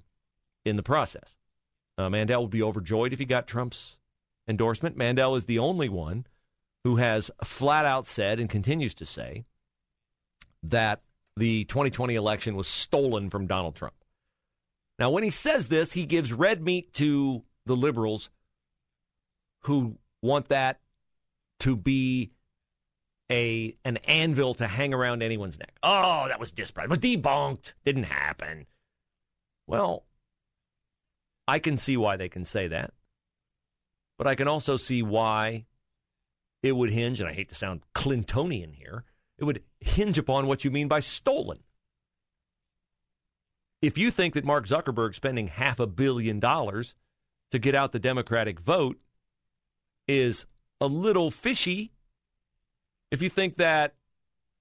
in 0.64 0.76
the 0.76 0.82
process. 0.82 1.34
Uh, 1.96 2.10
Mandel 2.10 2.42
would 2.42 2.50
be 2.50 2.62
overjoyed 2.62 3.12
if 3.12 3.18
he 3.18 3.24
got 3.24 3.46
Trump's 3.46 3.96
endorsement. 4.46 4.96
Mandel 4.96 5.34
is 5.34 5.46
the 5.46 5.58
only 5.58 5.88
one 5.88 6.26
who 6.84 6.96
has 6.96 7.30
flat 7.42 7.86
out 7.86 8.06
said 8.06 8.38
and 8.38 8.48
continues 8.48 8.94
to 8.94 9.06
say 9.06 9.44
that 10.62 11.00
the 11.36 11.64
2020 11.64 12.14
election 12.14 12.54
was 12.54 12.68
stolen 12.68 13.30
from 13.30 13.46
Donald 13.46 13.74
Trump. 13.74 13.94
Now, 14.98 15.10
when 15.10 15.24
he 15.24 15.30
says 15.30 15.68
this, 15.68 15.92
he 15.92 16.06
gives 16.06 16.32
red 16.32 16.62
meat 16.62 16.92
to 16.94 17.42
the 17.66 17.74
liberals 17.74 18.30
who 19.62 19.96
want 20.22 20.48
that 20.48 20.78
to 21.60 21.74
be 21.74 22.30
a 23.30 23.74
an 23.84 23.96
anvil 23.98 24.54
to 24.54 24.66
hang 24.66 24.92
around 24.92 25.22
anyone's 25.22 25.58
neck. 25.58 25.74
Oh, 25.82 26.28
that 26.28 26.38
was 26.38 26.52
disparate. 26.52 26.84
It 26.84 26.90
was 26.90 26.98
debunked. 26.98 27.72
Didn't 27.84 28.04
happen. 28.04 28.66
Well, 29.66 30.04
I 31.48 31.58
can 31.58 31.78
see 31.78 31.96
why 31.96 32.16
they 32.16 32.28
can 32.28 32.44
say 32.44 32.68
that. 32.68 32.92
But 34.18 34.26
I 34.26 34.34
can 34.34 34.46
also 34.46 34.76
see 34.76 35.02
why 35.02 35.64
it 36.64 36.74
would 36.74 36.90
hinge, 36.90 37.20
and 37.20 37.28
I 37.28 37.34
hate 37.34 37.50
to 37.50 37.54
sound 37.54 37.82
Clintonian 37.94 38.74
here, 38.74 39.04
it 39.36 39.44
would 39.44 39.62
hinge 39.80 40.16
upon 40.16 40.46
what 40.46 40.64
you 40.64 40.70
mean 40.70 40.88
by 40.88 40.98
stolen. 40.98 41.58
If 43.82 43.98
you 43.98 44.10
think 44.10 44.32
that 44.32 44.46
Mark 44.46 44.66
Zuckerberg 44.66 45.14
spending 45.14 45.48
half 45.48 45.78
a 45.78 45.86
billion 45.86 46.40
dollars 46.40 46.94
to 47.50 47.58
get 47.58 47.74
out 47.74 47.92
the 47.92 47.98
Democratic 47.98 48.60
vote 48.60 48.98
is 50.08 50.46
a 50.80 50.86
little 50.86 51.30
fishy, 51.30 51.92
if 53.10 53.20
you 53.20 53.28
think 53.28 53.56
that 53.56 53.96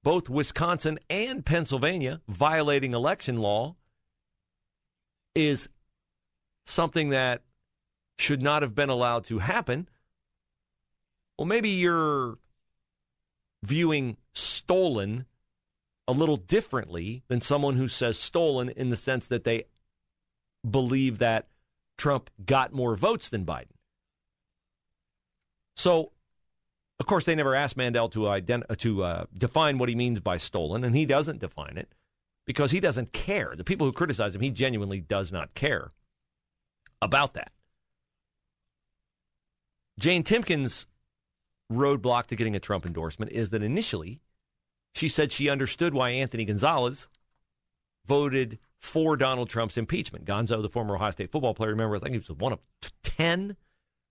both 0.04 0.28
Wisconsin 0.28 1.00
and 1.10 1.46
Pennsylvania 1.46 2.20
violating 2.28 2.94
election 2.94 3.38
law 3.38 3.78
is 5.36 5.70
something 6.66 7.12
that 7.12 7.44
should 8.18 8.42
not 8.42 8.62
have 8.62 8.76
been 8.76 8.90
allowed 8.90 9.24
to 9.26 9.40
happen, 9.40 9.88
well, 11.38 11.46
maybe 11.46 11.70
you're 11.70 12.36
viewing 13.64 14.18
stolen 14.34 15.26
a 16.08 16.12
little 16.12 16.36
differently 16.36 17.24
than 17.28 17.42
someone 17.42 17.76
who 17.76 17.88
says 17.88 18.20
stolen 18.20 18.70
in 18.70 18.90
the 18.90 18.96
sense 18.96 19.28
that 19.28 19.44
they 19.44 19.66
believe 20.70 21.20
that 21.20 21.48
Trump 21.98 22.30
got 22.46 22.74
more 22.74 22.96
votes 22.96 23.30
than 23.30 23.46
Biden. 23.46 23.68
So, 25.76 26.12
of 27.00 27.06
course, 27.06 27.26
they 27.26 27.36
never 27.36 27.56
asked 27.56 27.78
Mandel 27.78 28.10
to 28.10 28.22
ident- 28.22 28.78
to 28.80 29.04
uh, 29.04 29.26
define 29.36 29.78
what 29.78 29.90
he 29.90 29.96
means 29.96 30.20
by 30.20 30.38
stolen, 30.38 30.84
and 30.84 30.96
he 30.96 31.06
doesn't 31.06 31.40
define 31.40 31.78
it 31.78 31.94
because 32.46 32.72
he 32.72 32.80
doesn't 32.80 33.14
care. 33.14 33.54
The 33.56 33.64
people 33.64 33.88
who 33.88 33.94
criticize 33.94 34.36
him, 34.36 34.42
he 34.42 34.52
genuinely 34.52 35.00
does 35.00 35.32
not 35.32 35.54
care 35.54 35.92
about 37.02 37.34
that. 37.34 37.52
Jane 40.00 40.24
Timken's 40.24 40.88
roadblock 41.72 42.28
to 42.28 42.36
getting 42.36 42.56
a 42.56 42.60
Trump 42.60 42.86
endorsement 42.86 43.32
is 43.32 43.50
that 43.52 43.64
initially 43.64 44.22
she 44.94 45.08
said 45.08 45.32
she 45.32 45.50
understood 45.50 45.94
why 45.94 46.10
Anthony 46.12 46.46
Gonzalez 46.46 47.08
voted 48.06 48.60
for 48.78 49.16
Donald 49.18 49.50
Trump's 49.50 49.78
impeachment. 49.78 50.26
Gonzo, 50.26 50.62
the 50.62 50.70
former 50.70 50.96
Ohio 50.96 51.12
State 51.12 51.32
football 51.32 51.54
player, 51.54 51.72
remember, 51.72 51.96
I 51.96 52.00
think 52.00 52.12
he 52.12 52.18
was 52.18 52.30
one 52.30 52.54
of 52.54 52.60
10 53.04 53.56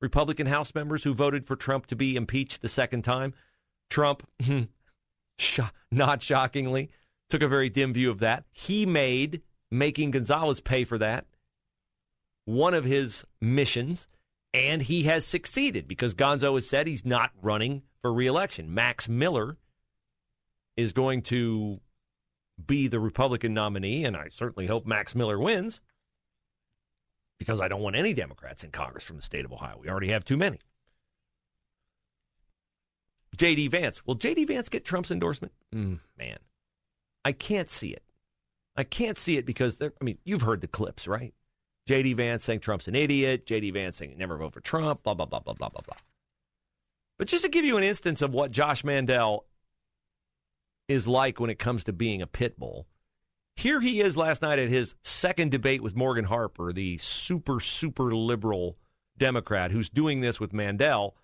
Republican 0.00 0.46
House 0.46 0.74
members 0.74 1.04
who 1.04 1.14
voted 1.14 1.44
for 1.44 1.54
Trump 1.54 1.86
to 1.86 1.96
be 1.96 2.16
impeached 2.16 2.62
the 2.62 2.68
second 2.68 3.02
time. 3.02 3.34
Trump, 3.90 4.26
not 5.92 6.22
shockingly, 6.22 6.90
took 7.28 7.42
a 7.42 7.48
very 7.48 7.68
dim 7.68 7.92
view 7.92 8.10
of 8.10 8.18
that. 8.20 8.44
He 8.50 8.86
made 8.86 9.42
making 9.70 10.10
Gonzalez 10.10 10.60
pay 10.60 10.84
for 10.84 10.98
that 10.98 11.26
one 12.44 12.74
of 12.74 12.84
his 12.84 13.24
missions. 13.40 14.08
And 14.54 14.82
he 14.82 15.04
has 15.04 15.26
succeeded 15.26 15.88
because 15.88 16.14
Gonzo 16.14 16.54
has 16.54 16.68
said 16.68 16.86
he's 16.86 17.06
not 17.06 17.30
running 17.40 17.82
for 18.02 18.12
reelection. 18.12 18.74
Max 18.74 19.08
Miller 19.08 19.56
is 20.76 20.92
going 20.92 21.22
to 21.22 21.80
be 22.64 22.86
the 22.86 23.00
Republican 23.00 23.54
nominee, 23.54 24.04
and 24.04 24.16
I 24.16 24.28
certainly 24.30 24.66
hope 24.66 24.86
Max 24.86 25.14
Miller 25.14 25.38
wins 25.38 25.80
because 27.38 27.60
I 27.60 27.68
don't 27.68 27.80
want 27.80 27.96
any 27.96 28.14
Democrats 28.14 28.62
in 28.62 28.70
Congress 28.70 29.04
from 29.04 29.16
the 29.16 29.22
state 29.22 29.44
of 29.44 29.52
Ohio. 29.52 29.78
We 29.80 29.88
already 29.88 30.08
have 30.08 30.24
too 30.24 30.36
many. 30.36 30.60
J.D. 33.36 33.68
Vance. 33.68 34.06
Will 34.06 34.14
J.D. 34.14 34.44
Vance 34.44 34.68
get 34.68 34.84
Trump's 34.84 35.10
endorsement? 35.10 35.52
Mm, 35.74 36.00
man, 36.18 36.38
I 37.24 37.32
can't 37.32 37.70
see 37.70 37.90
it. 37.90 38.02
I 38.76 38.84
can't 38.84 39.18
see 39.18 39.36
it 39.36 39.46
because, 39.46 39.80
I 39.80 39.90
mean, 40.04 40.18
you've 40.24 40.42
heard 40.42 40.60
the 40.60 40.66
clips, 40.66 41.08
right? 41.08 41.34
J.D. 41.92 42.14
Vance 42.14 42.42
saying 42.44 42.60
Trump's 42.60 42.88
an 42.88 42.94
idiot. 42.94 43.44
J.D. 43.44 43.70
Vance 43.72 43.98
saying 43.98 44.14
never 44.16 44.38
vote 44.38 44.54
for 44.54 44.60
Trump. 44.60 45.02
Blah 45.02 45.12
blah 45.12 45.26
blah 45.26 45.40
blah 45.40 45.52
blah 45.52 45.68
blah 45.68 45.82
blah. 45.82 45.96
But 47.18 47.28
just 47.28 47.44
to 47.44 47.50
give 47.50 47.66
you 47.66 47.76
an 47.76 47.84
instance 47.84 48.22
of 48.22 48.32
what 48.32 48.50
Josh 48.50 48.82
Mandel 48.82 49.44
is 50.88 51.06
like 51.06 51.38
when 51.38 51.50
it 51.50 51.58
comes 51.58 51.84
to 51.84 51.92
being 51.92 52.22
a 52.22 52.26
pit 52.26 52.58
bull, 52.58 52.86
here 53.56 53.78
he 53.82 54.00
is 54.00 54.16
last 54.16 54.40
night 54.40 54.58
at 54.58 54.70
his 54.70 54.94
second 55.02 55.50
debate 55.50 55.82
with 55.82 55.94
Morgan 55.94 56.24
Harper, 56.24 56.72
the 56.72 56.96
super 56.96 57.60
super 57.60 58.14
liberal 58.14 58.78
Democrat 59.18 59.70
who's 59.70 59.90
doing 59.90 60.22
this 60.22 60.40
with 60.40 60.54
Mandel 60.54 61.14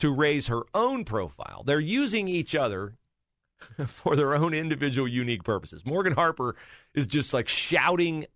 to 0.00 0.10
raise 0.10 0.48
her 0.48 0.62
own 0.74 1.04
profile. 1.04 1.62
They're 1.64 1.78
using 1.78 2.26
each 2.26 2.56
other 2.56 2.96
for 3.86 4.16
their 4.16 4.34
own 4.34 4.54
individual 4.54 5.06
unique 5.06 5.44
purposes. 5.44 5.86
Morgan 5.86 6.14
Harper 6.14 6.56
is 6.94 7.06
just 7.06 7.32
like 7.32 7.46
shouting, 7.46 8.26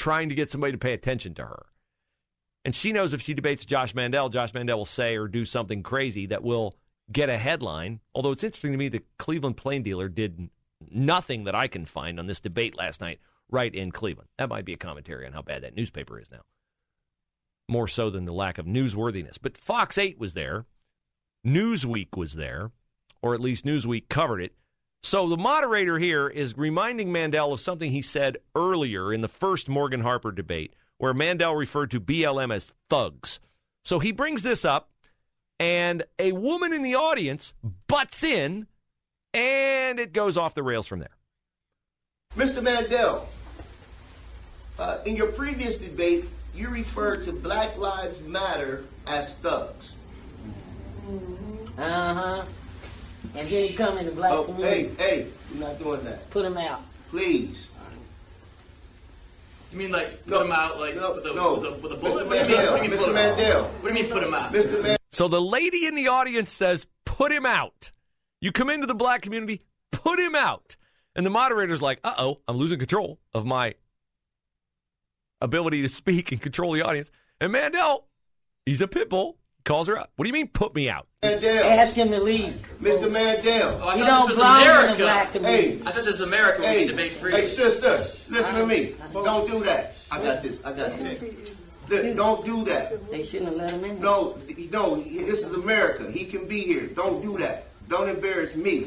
trying 0.00 0.30
to 0.30 0.34
get 0.34 0.50
somebody 0.50 0.72
to 0.72 0.78
pay 0.78 0.94
attention 0.94 1.34
to 1.34 1.42
her. 1.42 1.66
And 2.64 2.74
she 2.74 2.90
knows 2.90 3.12
if 3.12 3.20
she 3.20 3.34
debates 3.34 3.66
Josh 3.66 3.94
Mandel, 3.94 4.30
Josh 4.30 4.54
Mandel 4.54 4.78
will 4.78 4.86
say 4.86 5.14
or 5.16 5.28
do 5.28 5.44
something 5.44 5.82
crazy 5.82 6.24
that 6.26 6.42
will 6.42 6.74
get 7.12 7.28
a 7.28 7.36
headline. 7.36 8.00
Although 8.14 8.32
it's 8.32 8.42
interesting 8.42 8.72
to 8.72 8.78
me 8.78 8.88
the 8.88 9.02
Cleveland 9.18 9.58
Plain 9.58 9.82
Dealer 9.82 10.08
did 10.08 10.48
nothing 10.90 11.44
that 11.44 11.54
I 11.54 11.68
can 11.68 11.84
find 11.84 12.18
on 12.18 12.26
this 12.26 12.40
debate 12.40 12.78
last 12.78 13.02
night 13.02 13.20
right 13.50 13.74
in 13.74 13.90
Cleveland. 13.90 14.30
That 14.38 14.48
might 14.48 14.64
be 14.64 14.72
a 14.72 14.78
commentary 14.78 15.26
on 15.26 15.34
how 15.34 15.42
bad 15.42 15.62
that 15.64 15.76
newspaper 15.76 16.18
is 16.18 16.30
now. 16.30 16.40
More 17.68 17.86
so 17.86 18.08
than 18.08 18.24
the 18.24 18.32
lack 18.32 18.56
of 18.56 18.64
newsworthiness. 18.64 19.36
But 19.40 19.58
Fox 19.58 19.98
8 19.98 20.18
was 20.18 20.32
there. 20.32 20.64
Newsweek 21.46 22.16
was 22.16 22.34
there, 22.34 22.70
or 23.20 23.34
at 23.34 23.40
least 23.40 23.66
Newsweek 23.66 24.08
covered 24.08 24.40
it. 24.40 24.54
So 25.02 25.28
the 25.28 25.36
moderator 25.36 25.98
here 25.98 26.28
is 26.28 26.56
reminding 26.58 27.10
Mandel 27.10 27.52
of 27.52 27.60
something 27.60 27.90
he 27.90 28.02
said 28.02 28.36
earlier 28.54 29.12
in 29.12 29.22
the 29.22 29.28
first 29.28 29.68
Morgan 29.68 30.02
Harper 30.02 30.30
debate, 30.30 30.74
where 30.98 31.14
Mandel 31.14 31.56
referred 31.56 31.90
to 31.92 32.00
BLM 32.00 32.54
as 32.54 32.72
thugs. 32.90 33.40
So 33.84 33.98
he 33.98 34.12
brings 34.12 34.42
this 34.42 34.64
up, 34.64 34.90
and 35.58 36.02
a 36.18 36.32
woman 36.32 36.72
in 36.72 36.82
the 36.82 36.94
audience 36.94 37.54
butts 37.86 38.22
in, 38.22 38.66
and 39.32 39.98
it 39.98 40.12
goes 40.12 40.36
off 40.36 40.54
the 40.54 40.62
rails 40.62 40.86
from 40.86 40.98
there. 41.00 41.16
Mr. 42.36 42.62
Mandel, 42.62 43.26
uh, 44.78 44.98
in 45.06 45.16
your 45.16 45.32
previous 45.32 45.76
debate, 45.78 46.26
you 46.54 46.68
referred 46.68 47.24
to 47.24 47.32
Black 47.32 47.76
Lives 47.78 48.20
Matter 48.22 48.84
as 49.06 49.34
thugs. 49.36 49.94
Uh 51.78 52.14
huh. 52.14 52.44
And 53.36 53.46
then 53.48 53.68
he 53.68 53.74
come 53.74 53.98
in 53.98 54.06
the 54.06 54.10
black 54.12 54.32
Oh, 54.32 54.44
community. 54.44 54.88
hey, 54.98 55.20
hey, 55.22 55.26
you're 55.52 55.60
not 55.68 55.78
doing 55.78 56.02
that. 56.04 56.28
Put 56.30 56.44
him 56.44 56.56
out. 56.56 56.82
Please. 57.10 57.66
You 59.72 59.78
mean 59.78 59.92
like 59.92 60.24
put 60.24 60.30
No, 60.32 60.40
him 60.42 60.52
out 60.52 60.80
like 60.80 60.96
no, 60.96 61.14
with, 61.14 61.26
a, 61.26 61.34
no. 61.34 61.54
with, 61.54 61.64
a, 61.64 61.72
with 61.74 61.92
a 61.92 61.96
Mr. 61.96 62.00
bullet? 62.00 62.26
What 62.26 62.44
do 62.46 62.52
you 62.52 62.56
mean? 62.58 62.66
Mandel, 62.66 62.72
What 62.72 62.82
do 62.82 62.84
you 62.84 62.90
mean 62.90 62.98
Mr. 62.98 63.04
put 63.04 63.08
him 63.12 63.14
out? 63.16 63.36
Mandel. 63.36 63.64
What 63.64 63.82
do 63.82 63.88
you 63.88 63.94
mean 64.04 64.12
put 64.12 64.22
him 64.24 64.34
out? 64.34 64.52
Mr. 64.52 64.82
Man, 64.82 64.96
So 65.12 65.28
the 65.28 65.40
lady 65.40 65.86
in 65.86 65.94
the 65.94 66.08
audience 66.08 66.50
says, 66.52 66.86
put 67.04 67.30
him 67.30 67.46
out. 67.46 67.92
You 68.40 68.50
come 68.52 68.68
into 68.70 68.86
the 68.88 68.94
black 68.94 69.22
community, 69.22 69.62
put 69.92 70.18
him 70.18 70.34
out. 70.34 70.74
And 71.14 71.24
the 71.24 71.30
moderator's 71.30 71.82
like, 71.82 72.00
uh 72.02 72.14
oh, 72.18 72.40
I'm 72.48 72.56
losing 72.56 72.78
control 72.80 73.20
of 73.32 73.44
my 73.46 73.74
ability 75.40 75.82
to 75.82 75.88
speak 75.88 76.32
and 76.32 76.40
control 76.40 76.72
the 76.72 76.82
audience. 76.82 77.10
And 77.40 77.52
Mandel, 77.52 78.06
he's 78.66 78.80
a 78.80 78.88
pit 78.88 79.08
bull, 79.08 79.38
calls 79.64 79.88
her 79.88 79.96
up. 79.96 80.10
What 80.16 80.24
do 80.24 80.28
you 80.28 80.32
mean, 80.34 80.48
put 80.48 80.74
me 80.74 80.88
out? 80.88 81.06
Mandel. 81.22 81.64
Ask 81.64 81.94
him 81.94 82.10
to 82.10 82.20
leave. 82.20 82.54
Mr. 82.80 83.10
Mandel. 83.10 83.78
Oh, 83.82 83.88
I 83.88 83.96
He 83.96 84.00
thought 84.02 84.06
don't 84.08 84.28
this 84.28 84.28
was 84.28 84.36
belong 84.38 84.62
in 84.62 84.68
America. 84.68 84.96
black 85.02 85.32
community. 85.32 85.70
Hey, 85.70 85.80
I 85.80 85.90
thought 85.90 85.94
this 86.04 86.06
was 86.06 86.20
America 86.20 86.60
where 86.62 86.72
hey, 86.72 86.80
we 86.82 86.86
debate 86.86 87.12
freely. 87.14 87.40
hey, 87.42 87.46
sister, 87.48 87.90
listen 88.32 88.54
to 88.54 88.66
me. 88.66 88.94
Don't 89.12 89.50
do 89.50 89.60
that. 89.64 89.96
I 90.10 90.22
got 90.22 90.42
this. 90.42 90.56
I 90.64 90.72
got 90.72 90.96
this. 90.98 91.52
Look, 91.88 92.16
Don't 92.16 92.44
do 92.44 92.64
that. 92.66 93.10
They 93.10 93.24
shouldn't 93.24 93.48
have 93.50 93.58
let 93.58 93.70
him 93.72 93.84
in. 93.84 94.00
No, 94.00 94.38
no, 94.70 94.96
this 95.00 95.42
is 95.44 95.52
America. 95.52 96.10
He 96.10 96.24
can 96.24 96.46
be 96.46 96.60
here. 96.60 96.86
Don't 96.86 97.20
do 97.20 97.36
that. 97.38 97.66
Don't 97.88 98.08
embarrass 98.08 98.54
me. 98.54 98.86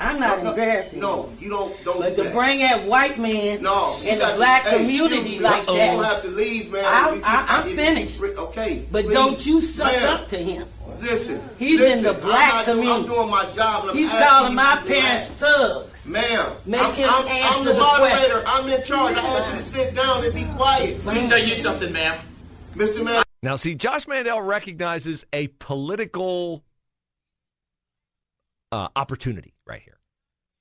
I'm 0.00 0.18
not 0.18 0.42
No, 0.42 0.50
embarrassing 0.50 0.98
you. 0.98 1.02
No, 1.02 1.30
you 1.38 1.50
don't. 1.50 1.84
Don't 1.84 1.98
But 2.00 2.16
do 2.16 2.16
to 2.16 2.22
that. 2.30 2.32
bring 2.34 2.60
that 2.60 2.86
white 2.86 3.18
man 3.18 3.62
no, 3.62 3.96
in 4.02 4.14
the 4.14 4.20
got 4.24 4.30
to- 4.30 4.36
black 4.38 4.62
hey, 4.66 4.78
community 4.78 5.30
you, 5.34 5.40
like 5.40 5.66
you 5.68 5.74
that. 5.74 5.94
don't 5.94 6.04
have 6.04 6.22
to 6.22 6.28
leave, 6.28 6.72
man. 6.72 6.84
I- 6.86 7.08
If 7.10 7.16
you- 7.16 7.22
I- 7.24 7.44
I'm 7.48 7.60
if 7.64 7.68
you- 7.70 7.76
finished. 7.76 8.20
Okay, 8.22 8.84
But 8.90 9.04
please. 9.04 9.12
don't 9.14 9.46
you 9.46 9.60
suck 9.60 9.92
Ma'am, 9.92 10.14
up 10.16 10.28
to 10.30 10.38
him. 10.38 10.66
Listen, 11.02 11.42
He's 11.58 11.78
listen, 11.80 11.98
in 11.98 12.04
the 12.04 12.14
black 12.14 12.50
I'm 12.50 12.56
not 12.56 12.66
doing- 12.66 12.78
community. 12.78 13.08
I'm 13.10 13.14
doing 13.14 13.30
my 13.30 13.44
job. 13.52 13.88
And 13.90 13.98
He's 13.98 14.10
calling 14.10 14.54
my 14.54 14.76
parents 14.76 15.28
relax. 15.28 15.28
thugs. 15.38 16.06
Ma'am, 16.06 16.46
Make 16.66 16.80
I'm, 16.80 16.94
him 16.94 17.10
I'm, 17.10 17.28
I'm 17.28 17.64
the 17.64 17.72
the 17.74 17.78
moderator. 17.78 18.40
question. 18.40 18.44
I'm 18.46 18.68
in 18.70 18.82
charge. 18.82 19.16
I 19.18 19.30
want 19.32 19.46
you 19.46 19.52
to 19.52 19.62
sit 19.62 19.94
down 19.94 20.24
and 20.24 20.34
be 20.34 20.44
quiet. 20.56 21.04
Let 21.04 21.14
me 21.22 21.28
tell 21.28 21.38
you 21.38 21.56
something, 21.56 21.92
ma'am. 21.92 22.18
Mr. 22.74 23.04
Man, 23.04 23.22
Now, 23.42 23.56
see, 23.56 23.74
Josh 23.74 24.06
Mandel 24.08 24.40
recognizes 24.40 25.26
a 25.32 25.48
political 25.58 26.64
uh, 28.72 28.88
opportunity 28.96 29.52
right 29.70 29.80
here. 29.82 29.98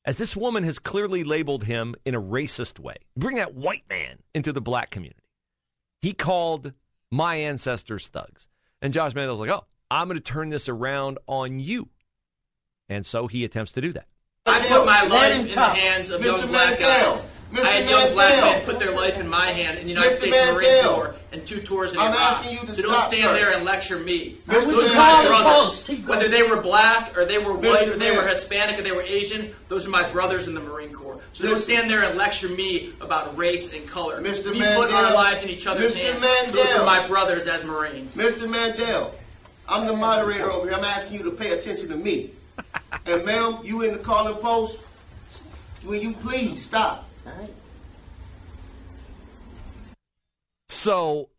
As 0.05 0.15
this 0.15 0.35
woman 0.35 0.63
has 0.63 0.79
clearly 0.79 1.23
labeled 1.23 1.65
him 1.65 1.95
in 2.05 2.15
a 2.15 2.21
racist 2.21 2.79
way. 2.79 2.95
Bring 3.17 3.35
that 3.35 3.53
white 3.53 3.83
man 3.89 4.19
into 4.33 4.53
the 4.53 4.61
black 4.61 4.91
community. 4.91 5.19
He 6.01 6.13
called 6.13 6.73
my 7.11 7.35
ancestors 7.35 8.07
thugs. 8.07 8.47
And 8.81 8.93
Josh 8.93 9.13
Mandel's 9.13 9.41
like, 9.41 9.49
oh, 9.49 9.65
I'm 9.91 10.07
going 10.07 10.17
to 10.17 10.23
turn 10.23 10.49
this 10.49 10.69
around 10.69 11.17
on 11.27 11.59
you. 11.59 11.89
And 12.87 13.05
so 13.05 13.27
he 13.27 13.43
attempts 13.43 13.73
to 13.73 13.81
do 13.81 13.91
that. 13.93 14.07
I 14.45 14.61
put 14.61 14.85
my 14.85 15.03
life 15.03 15.41
in 15.41 15.47
the 15.47 15.59
hands 15.59 16.09
of 16.09 16.21
Mr. 16.21 16.25
young 16.25 16.47
black 16.47 16.79
Mandel. 16.79 17.15
guys. 17.17 17.28
Mr. 17.51 17.63
I 17.63 17.67
had 17.71 17.89
young 17.89 18.13
black 18.13 18.29
Mandel. 18.29 18.49
men 18.51 18.65
put 18.65 18.79
their 18.79 18.91
life 18.95 19.19
in 19.19 19.27
my 19.27 19.47
hand 19.47 19.79
in 19.79 19.83
the 19.85 19.89
United 19.89 20.11
Mr. 20.13 20.17
States 20.17 20.51
Marine 20.53 20.83
Corps 20.83 21.15
and 21.31 21.45
two 21.47 21.59
tours 21.61 21.93
in 21.93 21.99
I'm 21.99 22.09
Iraq. 22.09 22.19
asking 22.19 22.53
you 22.53 22.59
to 22.65 22.71
so 22.73 22.81
don't 22.83 23.01
stand 23.01 23.23
sir. 23.23 23.33
there 23.33 23.51
and 23.53 23.65
lecture 23.65 23.97
me. 23.97 24.35
Mr. 24.47 24.65
Those 24.65 24.91
are 24.91 24.95
my 24.95 25.25
brothers. 25.27 25.87
Whether 26.07 26.27
they 26.27 26.43
were 26.43 26.61
black 26.61 27.17
or 27.17 27.25
they 27.25 27.39
were 27.39 27.53
white 27.55 27.87
Mr. 27.87 27.93
or 27.95 27.97
they 27.97 28.15
were 28.15 28.27
Hispanic 28.27 28.79
or 28.79 28.83
they 28.83 28.91
were 28.91 29.01
Asian, 29.01 29.49
those 29.67 29.85
are 29.87 29.89
my 29.89 30.07
brothers 30.11 30.47
in 30.47 30.53
the 30.53 30.59
Marine 30.61 30.93
Corps. 30.93 31.19
So 31.33 31.47
don't 31.47 31.59
stand 31.59 31.89
there 31.89 32.03
and 32.03 32.17
lecture 32.17 32.49
me 32.49 32.91
about 33.01 33.35
race 33.35 33.73
and 33.73 33.87
color. 33.87 34.21
Mr. 34.21 34.51
We 34.51 34.59
put 34.59 34.91
our 34.93 35.13
lives 35.13 35.41
in 35.41 35.49
each 35.49 35.65
other's 35.65 35.95
Mr. 35.95 36.03
hands. 36.03 36.21
Mandel. 36.21 36.63
Those 36.63 36.75
are 36.75 36.85
my 36.85 37.07
brothers 37.07 37.47
as 37.47 37.63
Marines. 37.63 38.15
Mr. 38.15 38.47
Mandel, 38.47 39.13
I'm 39.67 39.87
the 39.87 39.93
moderator 39.95 40.51
over 40.51 40.67
here. 40.67 40.77
I'm 40.77 40.83
asking 40.83 41.17
you 41.17 41.23
to 41.23 41.31
pay 41.31 41.51
attention 41.57 41.89
to 41.89 41.95
me. 41.95 42.29
And 43.07 43.25
ma'am, 43.25 43.57
you 43.63 43.81
in 43.81 43.93
the 43.93 43.99
calling 43.99 44.35
post? 44.35 44.77
Will 45.85 45.95
you 45.95 46.13
please 46.13 46.63
stop? 46.63 47.08
So, 50.69 51.29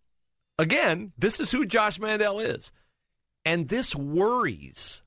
again, 0.58 1.12
this 1.18 1.40
is 1.40 1.50
who 1.50 1.64
Josh 1.64 1.98
Mandel 1.98 2.40
is. 2.40 2.72
And 3.44 3.68
this 3.68 3.96
worries 3.96 5.02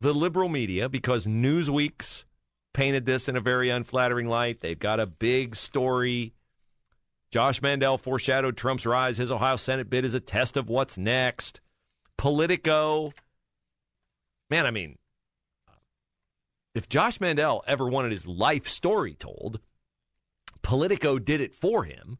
the 0.00 0.14
liberal 0.14 0.48
media 0.48 0.88
because 0.88 1.26
Newsweek's 1.26 2.24
painted 2.72 3.04
this 3.04 3.28
in 3.28 3.36
a 3.36 3.40
very 3.40 3.68
unflattering 3.68 4.28
light. 4.28 4.60
They've 4.60 4.78
got 4.78 5.00
a 5.00 5.06
big 5.06 5.56
story. 5.56 6.32
Josh 7.30 7.60
Mandel 7.60 7.98
foreshadowed 7.98 8.56
Trump's 8.56 8.86
rise. 8.86 9.18
His 9.18 9.30
Ohio 9.30 9.56
Senate 9.56 9.90
bid 9.90 10.04
is 10.04 10.14
a 10.14 10.20
test 10.20 10.56
of 10.56 10.68
what's 10.68 10.96
next. 10.96 11.60
Politico. 12.16 13.12
Man, 14.48 14.66
I 14.66 14.70
mean, 14.70 14.96
if 16.74 16.88
Josh 16.88 17.20
Mandel 17.20 17.62
ever 17.66 17.88
wanted 17.88 18.12
his 18.12 18.26
life 18.26 18.68
story 18.68 19.14
told, 19.14 19.60
Politico 20.62 21.18
did 21.18 21.40
it 21.40 21.54
for 21.54 21.84
him. 21.84 22.18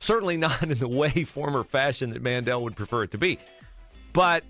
Certainly 0.00 0.36
not 0.36 0.62
in 0.62 0.78
the 0.78 0.88
way, 0.88 1.10
form, 1.24 1.56
or 1.56 1.64
fashion 1.64 2.10
that 2.10 2.22
Mandel 2.22 2.62
would 2.62 2.76
prefer 2.76 3.04
it 3.04 3.10
to 3.12 3.18
be. 3.18 3.38
But 4.12 4.44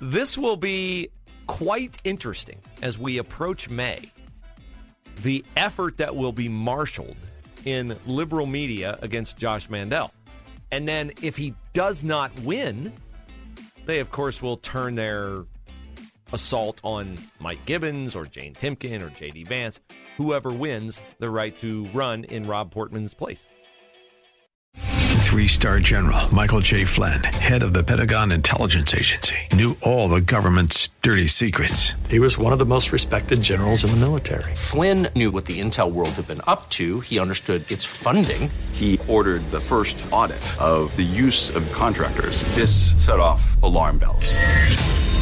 this 0.00 0.38
will 0.38 0.56
be 0.56 1.08
quite 1.46 1.98
interesting 2.04 2.60
as 2.82 2.98
we 2.98 3.18
approach 3.18 3.68
May. 3.68 4.10
The 5.22 5.44
effort 5.56 5.98
that 5.98 6.16
will 6.16 6.32
be 6.32 6.48
marshaled 6.48 7.16
in 7.64 7.96
liberal 8.06 8.46
media 8.46 8.98
against 9.02 9.36
Josh 9.36 9.68
Mandel. 9.70 10.12
And 10.70 10.88
then 10.88 11.12
if 11.22 11.36
he 11.36 11.54
does 11.72 12.02
not 12.02 12.36
win, 12.40 12.92
they, 13.84 14.00
of 14.00 14.10
course, 14.10 14.42
will 14.42 14.56
turn 14.56 14.94
their 14.94 15.44
assault 16.34 16.80
on 16.82 17.18
Mike 17.38 17.64
Gibbons 17.64 18.14
or 18.14 18.26
Jane 18.26 18.54
Timken 18.54 19.00
or 19.00 19.10
J.D. 19.10 19.44
Vance, 19.44 19.80
whoever 20.16 20.52
wins 20.52 21.02
the 21.18 21.30
right 21.30 21.56
to 21.58 21.86
run 21.94 22.24
in 22.24 22.46
Rob 22.46 22.70
Portman's 22.70 23.14
place. 23.14 23.48
Three 24.76 25.48
star 25.48 25.80
general 25.80 26.32
Michael 26.32 26.60
J. 26.60 26.84
Flynn, 26.84 27.24
head 27.24 27.64
of 27.64 27.72
the 27.72 27.82
Pentagon 27.82 28.30
Intelligence 28.30 28.94
Agency, 28.94 29.34
knew 29.52 29.76
all 29.82 30.08
the 30.08 30.20
government's 30.20 30.90
dirty 31.02 31.26
secrets. 31.26 31.94
He 32.08 32.20
was 32.20 32.38
one 32.38 32.52
of 32.52 32.60
the 32.60 32.66
most 32.66 32.92
respected 32.92 33.42
generals 33.42 33.82
in 33.82 33.90
the 33.90 33.96
military. 33.96 34.54
Flynn 34.54 35.08
knew 35.16 35.32
what 35.32 35.46
the 35.46 35.60
intel 35.60 35.90
world 35.90 36.10
had 36.10 36.28
been 36.28 36.42
up 36.46 36.70
to. 36.70 37.00
He 37.00 37.18
understood 37.18 37.68
its 37.70 37.84
funding. 37.84 38.48
He 38.72 39.00
ordered 39.08 39.42
the 39.50 39.60
first 39.60 40.04
audit 40.12 40.44
of 40.60 40.94
the 40.94 41.02
use 41.02 41.54
of 41.54 41.70
contractors. 41.72 42.42
This 42.54 42.92
set 43.04 43.18
off 43.18 43.60
alarm 43.62 43.98
bells. 43.98 44.36